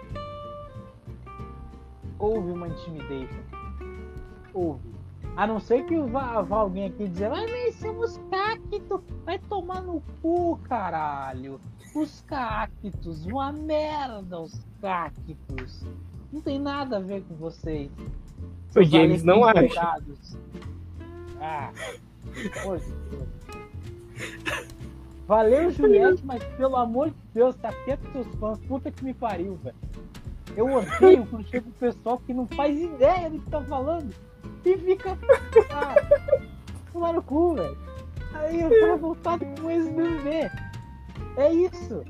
[2.20, 3.42] Houve uma intimidation.
[4.54, 4.92] Houve.
[5.38, 7.50] A não ser que vá, vá alguém aqui dizer, mas
[7.82, 9.02] nós os cactos.
[9.24, 11.60] Vai tomar no cu, caralho.
[11.96, 15.86] Os cactos, uma merda, os cactos.
[16.32, 17.90] Não tem nada a ver com vocês.
[18.76, 20.00] O James não acha.
[21.42, 21.72] Ah,
[25.28, 28.60] Valeu, Juliette, mas pelo amor de Deus, tá quieto seus fãs.
[28.60, 29.76] Puta que me pariu, velho.
[30.56, 34.14] Eu odeio quando chega o pessoal que não faz ideia do que tá falando
[34.66, 35.18] e fica.
[35.70, 35.96] Ah,
[36.92, 37.78] tomar no cu, velho.
[38.34, 40.52] Aí eu tô voltado com esse bebê.
[41.38, 42.04] É isso.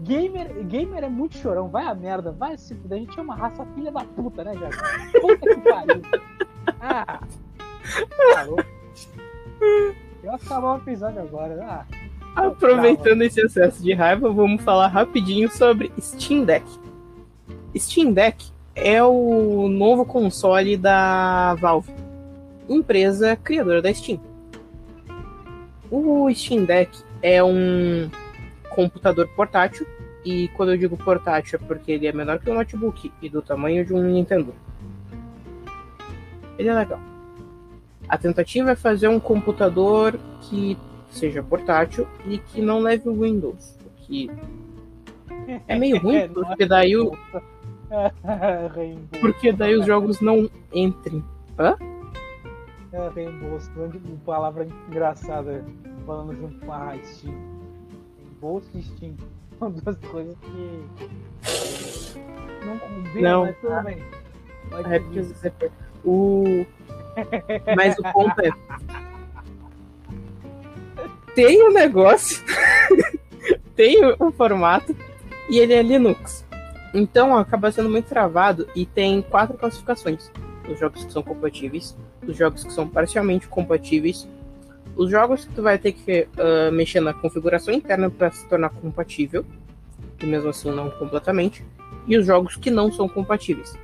[0.00, 2.98] Gamer, gamer é muito chorão, vai a merda, vai se fuder.
[2.98, 5.20] A gente é uma raça filha da puta, né, Jair?
[5.20, 6.02] Puta que pariu.
[6.80, 7.20] Ah,
[8.34, 8.58] parou.
[10.22, 11.56] Eu acabar o episódio agora.
[11.62, 11.86] Ah,
[12.36, 16.66] Aproveitando esse excesso de raiva, vamos falar rapidinho sobre Steam Deck.
[17.74, 21.90] Steam Deck é o novo console da Valve,
[22.68, 24.20] empresa criadora da Steam.
[25.90, 28.10] O Steam Deck é um
[28.76, 29.86] computador portátil,
[30.22, 33.40] e quando eu digo portátil é porque ele é menor que um notebook e do
[33.40, 34.54] tamanho de um Nintendo.
[36.58, 37.00] Ele é legal.
[38.08, 40.76] A tentativa é fazer um computador que
[41.10, 44.30] seja portátil e que não leve o Windows, o que
[45.66, 47.16] é meio ruim, porque daí o
[49.20, 51.24] porque daí os jogos não entrem.
[51.58, 51.76] Hã?
[52.92, 53.70] É, reembolso,
[54.24, 55.64] palavra engraçada
[56.04, 57.55] falando junto com a Steam.
[58.36, 59.16] Reembolso e Steam.
[59.58, 60.84] São duas coisas que
[62.64, 64.04] não combinam, mas tudo bem.
[65.42, 65.70] É
[66.04, 66.66] o...
[67.74, 68.50] Mas o ponto é.
[71.34, 72.44] Tem o um negócio,
[73.74, 74.94] tem o um formato
[75.48, 76.44] e ele é Linux.
[76.94, 80.30] Então acaba sendo muito travado e tem quatro classificações:
[80.68, 81.96] os jogos que são compatíveis,
[82.26, 84.28] os jogos que são parcialmente compatíveis,
[84.96, 88.70] os jogos que tu vai ter que uh, mexer na configuração interna para se tornar
[88.70, 89.44] compatível,
[90.20, 91.62] e mesmo assim não completamente,
[92.06, 93.76] e os jogos que não são compatíveis.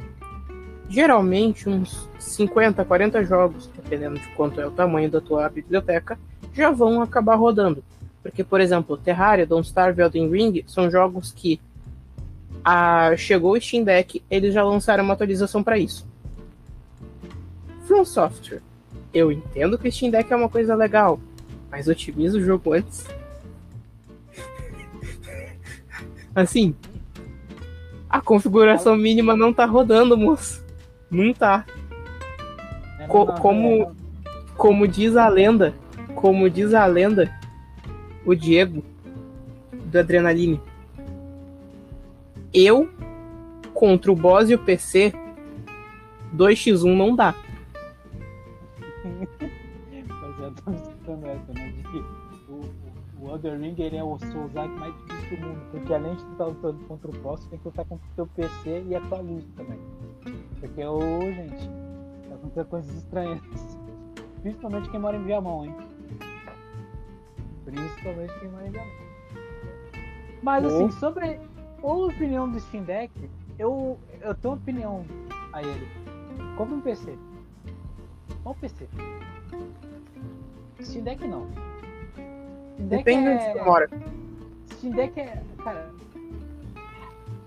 [0.88, 6.18] Geralmente, uns 50, 40 jogos, dependendo de quanto é o tamanho da tua biblioteca,
[6.54, 7.84] já vão acabar rodando.
[8.22, 11.60] Porque, por exemplo, Terraria, Don't Starve Elden Ring são jogos que
[12.64, 16.06] a, chegou o Steam Deck, eles já lançaram uma atualização para isso.
[17.86, 18.62] From Software.
[19.12, 21.20] Eu entendo que o Steam Deck é uma coisa legal,
[21.70, 23.06] mas otimiza o jogo antes.
[26.34, 26.74] assim,
[28.08, 30.64] a configuração mínima não tá rodando, moço.
[31.10, 31.66] Não tá.
[33.08, 33.94] Co como,
[34.56, 35.74] como diz a lenda,
[36.14, 37.30] como diz a lenda,
[38.24, 38.82] o Diego
[39.86, 40.60] do Adrenaline
[42.52, 42.88] eu
[43.72, 45.12] contra o boss e o PC,
[46.36, 47.34] 2x1 não dá.
[53.48, 55.70] Elden Ring ele é o Souls mais difícil do mundo.
[55.70, 58.84] Porque além de estar lutando contra o boss, tem que lutar contra o teu PC
[58.88, 59.78] e a tua luz também.
[60.60, 61.68] Porque, ô, gente,
[62.28, 63.40] tá acontecendo coisas estranhas.
[64.42, 65.74] Principalmente quem mora em Viamão, hein?
[67.64, 68.92] Principalmente quem mora em Viamão.
[70.42, 71.40] Mas assim, sobre
[71.82, 73.12] ou opinião do Steam Deck,
[73.58, 75.04] eu, eu tenho uma opinião
[75.52, 75.88] a ele.
[76.56, 77.16] Compre um PC.
[78.42, 78.88] Qual PC?
[80.80, 81.71] Steam Deck não.
[82.88, 83.34] Depende é...
[83.34, 83.90] onde você mora.
[84.72, 85.42] Steam Deck é.
[85.62, 85.90] Cara.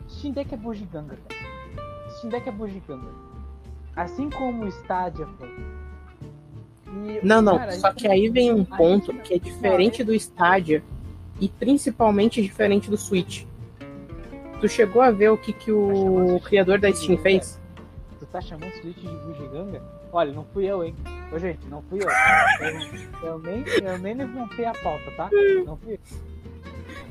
[0.09, 2.11] Steam Deck é bugiganga, cara.
[2.17, 3.11] Steam Deck é bugiganga.
[3.95, 5.49] Assim como o Stadia foi.
[6.87, 7.57] E, não, não.
[7.57, 10.83] Cara, só que aí vem um ponto que é diferente do Stadia
[11.39, 13.45] e principalmente diferente do Switch.
[14.61, 17.59] Tu chegou a ver o que, que o tá criador da Steam fez?
[18.19, 19.81] Tu tá chamando o Switch de bugiganga?
[20.15, 20.95] Olha, não fui eu, hein?
[21.29, 22.07] Ô, gente, não fui eu.
[23.21, 25.29] Eu, eu nem, eu nem levantei a pauta, tá?
[25.65, 25.99] Não fui eu.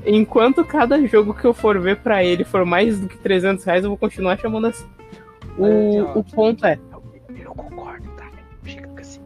[0.03, 3.83] Enquanto cada jogo que eu for ver pra ele for mais do que 300 reais,
[3.83, 4.87] eu vou continuar chamando assim.
[5.55, 6.79] O, o ponto é.
[7.29, 8.27] Eu concordo, tá?
[8.65, 9.21] Chega assim.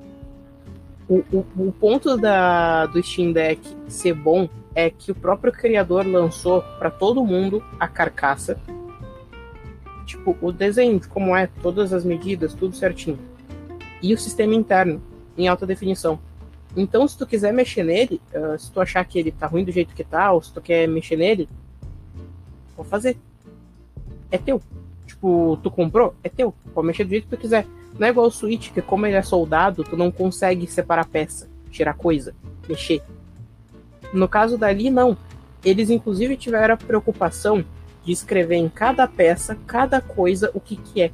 [1.07, 6.05] O, o, o ponto da, do Steam Deck ser bom é que o próprio criador
[6.05, 8.59] lançou para todo mundo a carcaça.
[10.05, 13.17] Tipo, o desenho de como é, todas as medidas, tudo certinho.
[14.01, 15.01] E o sistema interno,
[15.37, 16.19] em alta definição.
[16.75, 19.71] Então, se tu quiser mexer nele, uh, se tu achar que ele tá ruim do
[19.71, 21.49] jeito que tá, ou se tu quer mexer nele,
[22.75, 23.17] vou fazer.
[24.31, 24.61] É teu.
[25.07, 26.53] Tipo, tu comprou, é teu.
[26.73, 27.65] Pode mexer do jeito que tu quiser.
[27.97, 31.49] Não é igual o Switch, que como ele é soldado, tu não consegue separar peça,
[31.71, 32.35] tirar coisa,
[32.67, 33.01] mexer.
[34.13, 35.17] No caso dali, não.
[35.65, 37.65] Eles inclusive tiveram a preocupação
[38.05, 41.11] de escrever em cada peça, cada coisa, o que, que é.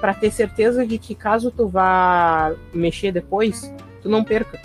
[0.00, 4.60] Para ter certeza de que caso tu vá mexer depois, tu não perca.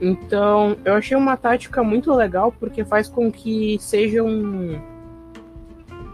[0.00, 4.80] Então, eu achei uma tática muito legal porque faz com que seja um.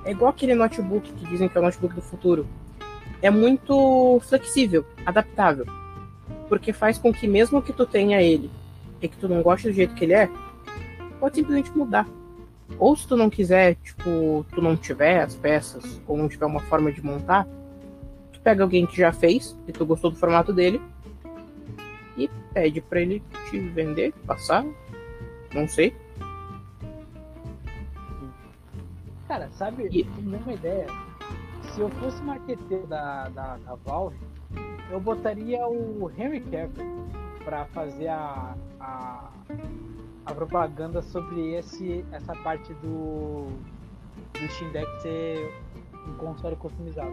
[0.05, 2.47] É igual aquele notebook que dizem que é o notebook do futuro.
[3.21, 5.67] É muito flexível, adaptável.
[6.49, 8.51] Porque faz com que, mesmo que tu tenha ele
[9.01, 10.29] e que tu não goste do jeito que ele é,
[11.19, 12.07] pode simplesmente mudar.
[12.79, 16.61] Ou se tu não quiser, tipo, tu não tiver as peças, ou não tiver uma
[16.61, 17.47] forma de montar,
[18.43, 20.81] pega alguém que já fez e tu gostou do formato dele
[22.17, 24.65] e pede para ele te vender, passar,
[25.55, 25.95] não sei.
[29.29, 30.05] Cara, sabe, e...
[30.21, 30.87] mesma ideia.
[31.73, 34.17] Se eu fosse marqueteiro da, da, da Valve,
[34.91, 37.07] eu botaria o Henry Cavill
[37.45, 39.31] para fazer a, a,
[40.27, 43.47] a, propaganda sobre esse, essa parte do,
[44.35, 45.51] do Steam Deck ser
[46.07, 47.13] um console customizado.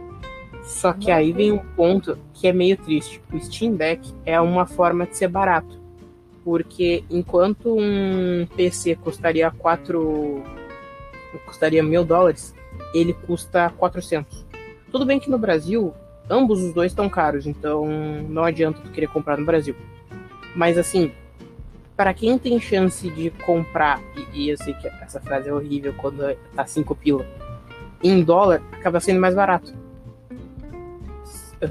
[0.63, 3.21] Só que aí vem um ponto que é meio triste.
[3.32, 5.80] O Steam Deck é uma forma de ser barato.
[6.43, 10.43] Porque enquanto um PC custaria 4.
[11.45, 12.54] custaria mil dólares,
[12.93, 14.45] ele custa 400.
[14.91, 15.93] Tudo bem que no Brasil,
[16.30, 17.86] ambos os dois estão caros, então
[18.28, 19.75] não adianta tu querer comprar no Brasil.
[20.56, 21.12] Mas assim,
[21.95, 24.02] para quem tem chance de comprar,
[24.34, 27.25] e, e eu sei que essa frase é horrível quando tá 5 pila,
[28.03, 29.73] em dólar, acaba sendo mais barato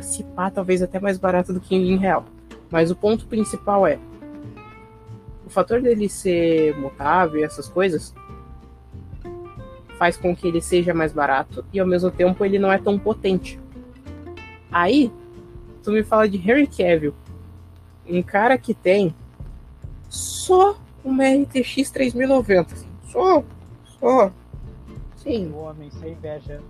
[0.02, 2.24] se pá, talvez até mais barato do que em real.
[2.70, 3.98] Mas o ponto principal é
[5.46, 8.14] o fator dele ser mutável e essas coisas
[9.98, 12.98] faz com que ele seja mais barato e ao mesmo tempo ele não é tão
[12.98, 13.58] potente.
[14.70, 15.10] Aí,
[15.82, 17.14] tu me fala de Henry Cavill,
[18.06, 19.14] um cara que tem
[20.08, 23.42] só uma RTX 3090, assim, só,
[23.98, 24.30] só.
[25.28, 25.52] Sim.
[25.52, 26.62] O homem sem inveja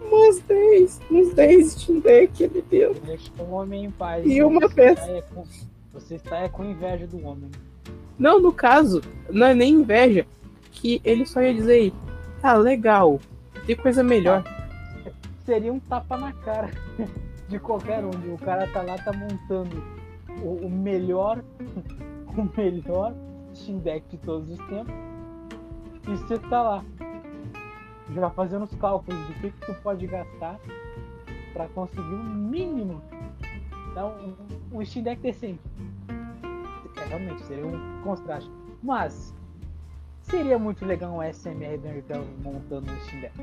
[0.00, 3.00] umas 10, uns 10 Steam Deck ali dentro.
[3.04, 4.24] Deixa o homem em paz.
[4.24, 5.02] E uma peça.
[5.02, 5.44] Está é com,
[5.92, 7.50] você está é com inveja do homem.
[8.18, 10.26] Não, no caso, não é nem inveja.
[10.70, 11.92] Que ele só ia dizer,
[12.40, 13.20] tá legal,
[13.66, 14.44] tem coisa melhor.
[15.44, 16.70] Seria um tapa na cara
[17.48, 18.34] de qualquer um.
[18.34, 19.82] O cara tá lá, tá montando
[20.42, 21.42] o, o melhor,
[22.36, 23.14] o melhor
[23.54, 25.13] Steam Deck de todos os tempos.
[26.06, 26.84] E você tá lá,
[28.12, 30.60] já fazendo os cálculos do que, que tu pode gastar
[31.52, 33.02] para conseguir um mínimo.
[33.90, 34.36] Então,
[34.72, 35.60] um, um Steam Deck decente.
[36.96, 38.50] É, realmente, seria um contraste.
[38.82, 39.34] Mas,
[40.20, 43.34] seria muito legal um SMR do montando um Steam Deck.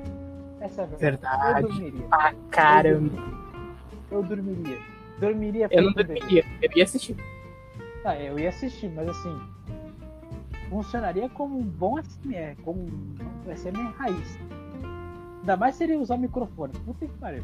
[0.60, 1.64] Essa é a verdade.
[1.64, 2.08] Eu dormiria.
[2.12, 3.24] Ah, caramba.
[4.12, 4.78] Eu dormiria.
[5.20, 5.68] Dormiria.
[5.72, 6.46] Eu não dormiria.
[6.62, 7.16] Eu ia assistir.
[8.06, 9.40] Ah, eu ia assistir, mas assim,
[10.72, 14.40] funcionaria como um bom SMR, como um SMR raiz.
[15.42, 16.74] Ainda mais se ele usar o microfone.
[16.86, 17.42] Puta que pariu.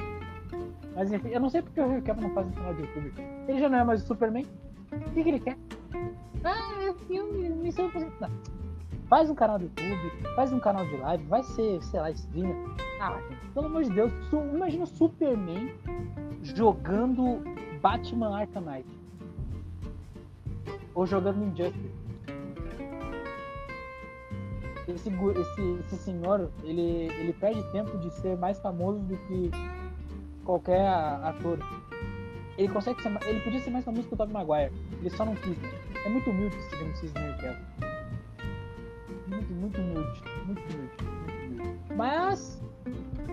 [0.95, 3.13] Mas enfim, eu não sei porque o Rio Cavill não faz um canal de YouTube.
[3.47, 4.45] Ele já não é mais o Superman.
[4.93, 5.57] O que, que ele quer?
[6.43, 8.29] Ah, é filme, missão impossível.
[9.09, 12.55] Faz um canal de YouTube, faz um canal de live, vai ser, sei lá, streamer.
[13.01, 14.11] Ah, gente, pelo amor de Deus,
[14.53, 15.73] imagina o Superman
[16.43, 17.41] jogando
[17.81, 18.87] Batman Arkham Knight.
[20.93, 21.96] Ou jogando Injustice
[24.91, 29.51] esse, esse, esse senhor, ele, ele perde tempo de ser mais famoso do que
[30.45, 31.59] qualquer ator.
[32.57, 34.73] Ele consegue ser, ele podia ser mais famoso que o Tobey Maguire.
[34.99, 35.57] Ele só não quis.
[36.05, 37.57] É muito humilde esse Grande Cisne Negro,
[39.27, 40.21] Muito, muito humilde.
[40.45, 41.03] Muito humilde.
[41.03, 41.95] Muito humilde.
[41.95, 42.61] Mas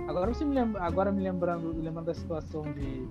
[0.09, 3.07] agora você me lembra, agora me lembrando, lembrando da situação de,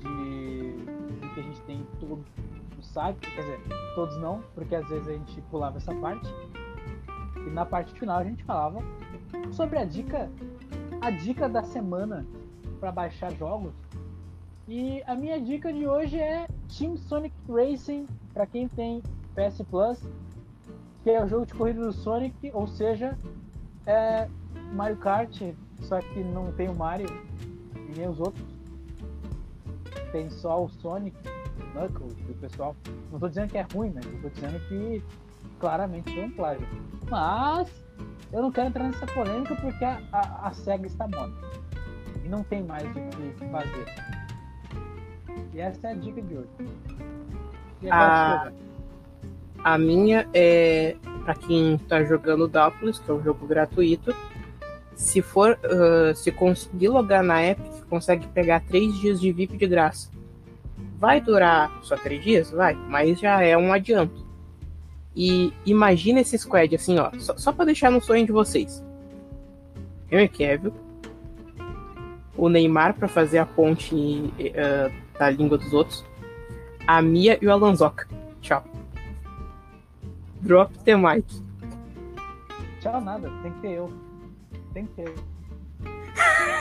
[0.00, 0.76] de,
[1.20, 2.24] de que a gente tem todo
[2.76, 3.60] no site, quer dizer,
[3.94, 6.28] todos não, porque às vezes a gente pulava essa parte
[7.46, 8.80] e na parte final a gente falava
[9.52, 10.30] sobre a dica,
[11.00, 12.26] a dica da semana
[12.80, 13.72] para baixar jogos.
[14.68, 19.00] E a minha dica de hoje é Team Sonic Racing para quem tem
[19.34, 20.02] PS Plus,
[21.04, 23.16] que é o jogo de corrida do Sonic, ou seja,
[23.86, 24.28] é
[24.72, 25.40] Mario Kart,
[25.82, 27.06] só que não tem o Mario
[27.76, 28.44] e nem os outros.
[30.10, 31.16] Tem só o Sonic
[31.72, 32.74] Knuckles, do pessoal.
[33.12, 33.94] Não tô dizendo que é ruim?
[33.94, 35.02] Eu tô dizendo que
[35.58, 36.66] claramente foi um plágio.
[37.10, 37.68] Mas
[38.32, 41.34] eu não quero entrar nessa polêmica porque a, a, a SEGA está morta.
[42.24, 42.94] E não tem mais o
[43.38, 43.86] que fazer.
[45.54, 46.48] E essa é a dica de hoje.
[47.90, 48.50] A,
[49.62, 54.14] a minha é para quem tá jogando Doubtless, que é um jogo gratuito.
[54.94, 59.66] Se for, uh, se conseguir logar na Epic, consegue pegar três dias de VIP de
[59.66, 60.10] graça.
[60.98, 62.50] Vai durar só três dias?
[62.50, 64.25] Vai, mas já é um adianto.
[65.16, 68.84] E imagina esse squad assim, ó, só, só para deixar no sonho de vocês.
[70.10, 70.74] Henry Cavill,
[72.36, 76.04] o Neymar para fazer a ponte uh, da língua dos outros,
[76.86, 78.06] a Mia e o Alanzoca.
[78.42, 78.62] Tchau.
[80.42, 81.24] Drop the mic.
[82.80, 83.92] Tchau nada, tem que ter eu.
[84.74, 85.36] Tem que ter eu.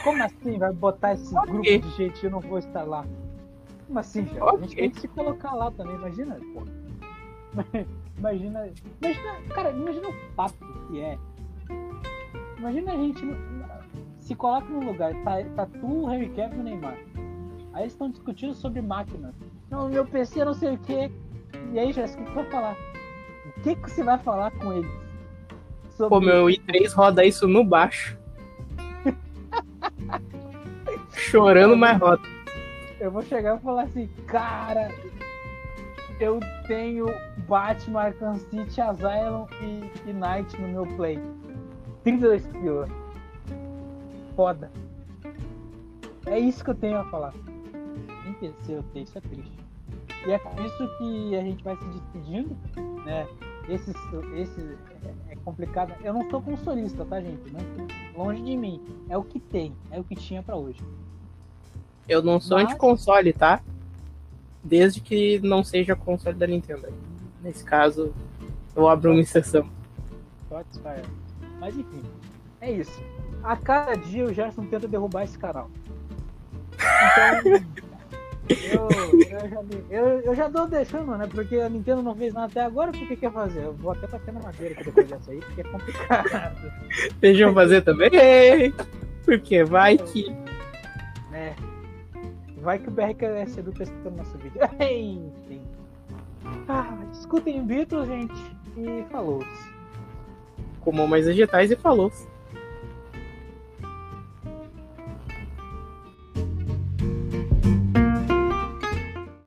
[0.05, 1.79] Como assim vai botar esse okay.
[1.79, 3.05] grupo de gente e eu não vou estar lá?
[3.85, 4.45] Como assim, já?
[4.45, 4.57] Okay.
[4.57, 6.63] A gente tem que se colocar lá também, imagina, pô.
[8.17, 8.69] Imagina.
[9.01, 10.55] Imagina, cara, imagina o papo
[10.87, 11.17] que é.
[12.57, 13.21] Imagina a gente
[14.19, 16.97] se coloca num lugar, tá, tá tu, o Harry Cavill e o Neymar.
[17.73, 19.35] Aí eles estão discutindo sobre máquinas.
[19.69, 21.11] Não, meu PC não sei o que.
[21.73, 22.77] E aí, Jéssica, o que você vai falar?
[23.45, 24.91] O que, que você vai falar com eles?
[25.91, 26.09] Sobre...
[26.09, 28.17] Pô, meu i3 roda isso no baixo.
[31.11, 32.21] Chorando, mas roda.
[32.99, 34.89] Eu vou chegar e falar assim, cara,
[36.19, 37.07] eu tenho
[37.47, 41.19] Batman, Arkham City, Asylum e, e Night no meu play.
[42.03, 42.87] 32 pila.
[44.35, 44.71] Foda.
[46.25, 47.33] É isso que eu tenho a falar.
[48.23, 49.51] Nem pensei eu tenho, isso é triste.
[50.25, 52.57] E é com isso que a gente vai se despedindo,
[53.05, 53.27] né?
[53.69, 53.91] Esse,
[54.35, 54.77] esse
[55.29, 55.93] é complicado.
[56.03, 57.51] Eu não sou consolista, tá, gente?
[57.51, 58.81] Não, longe de mim.
[59.09, 60.83] É o que tem, é o que tinha para hoje.
[62.07, 62.67] Eu não sou Mas...
[62.67, 63.61] anti-console, tá?
[64.65, 66.91] Desde que não seja console da Nintendo.
[67.41, 68.11] Nesse caso,
[68.75, 69.69] eu abro uma exceção.
[71.59, 72.01] Mas enfim,
[72.59, 72.99] é isso.
[73.43, 75.69] A cada dia o Gerson tenta derrubar esse canal.
[76.73, 77.51] Então,
[78.49, 78.89] eu,
[79.29, 81.27] eu, já, eu, eu já tô deixando, né?
[81.27, 83.63] Porque a Nintendo não fez nada até agora, por que quer fazer?
[83.63, 86.71] Eu vou até tacar na madeira depois dessa aí, porque é complicado.
[87.19, 88.09] Deixa eu fazer também.
[89.23, 90.35] Porque vai que.
[91.33, 91.53] É.
[92.65, 94.59] Vai que o BRKS Edu tá escutando nosso vídeo.
[94.81, 95.61] Enfim.
[96.67, 98.33] Ah, escutem Beatles, gente.
[98.75, 99.45] E falou.
[100.81, 102.11] Comam mais vegetais e falou.